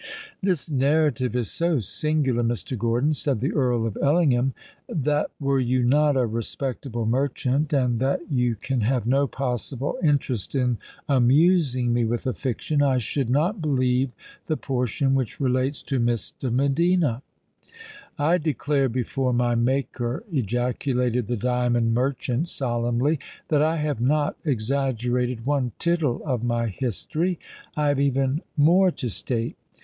"This 0.41 0.67
narrative 0.67 1.35
is 1.35 1.51
so 1.51 1.79
singular, 1.79 2.41
Mr. 2.43 2.75
Gordon," 2.75 3.13
said 3.13 3.39
the 3.39 3.53
Earl 3.53 3.85
of 3.85 3.99
Ellingham, 4.01 4.55
"that 4.89 5.29
were 5.39 5.59
you 5.59 5.83
not 5.83 6.17
a 6.17 6.25
respectable 6.25 7.05
merchant, 7.05 7.71
and 7.71 7.99
that 7.99 8.31
you 8.31 8.55
can 8.55 8.81
have 8.81 9.05
no 9.05 9.27
possible 9.27 9.99
interest 10.01 10.55
in 10.55 10.79
amusing 11.07 11.93
me 11.93 12.03
with 12.03 12.25
a 12.25 12.33
fiction, 12.33 12.81
I 12.81 12.97
should 12.97 13.29
not 13.29 13.61
believe 13.61 14.09
the 14.47 14.57
portion 14.57 15.13
which 15.13 15.39
relates 15.39 15.83
to 15.83 15.99
Miss 15.99 16.31
de 16.31 16.49
Medina." 16.49 17.21
"I 18.17 18.39
declare 18.39 18.89
before 18.89 19.33
my 19.33 19.53
Maker," 19.53 20.23
ejaculated 20.31 21.27
the 21.27 21.37
diamond 21.37 21.93
merchant 21.93 22.47
solemnly, 22.47 23.19
"that 23.49 23.61
I 23.61 23.77
have 23.77 24.01
not 24.01 24.35
exaggerated 24.43 25.45
one 25.45 25.73
tittle 25.77 26.23
of 26.25 26.43
my 26.43 26.69
history. 26.69 27.37
I 27.77 27.89
have 27.89 27.99
even 27.99 28.41
more 28.57 28.89
to 28.89 29.07
state. 29.07 29.55